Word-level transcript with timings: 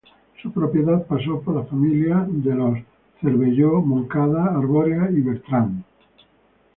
Su 0.41 0.51
propiedad 0.51 1.05
pasó 1.05 1.41
por 1.43 1.55
las 1.57 1.69
familias 1.69 2.25
de 2.27 2.55
los 2.55 2.75
Cervelló, 3.21 3.81
Montcada, 3.83 4.45
Arborea 4.47 5.11
y 5.11 5.21
Bertrán. 5.21 5.85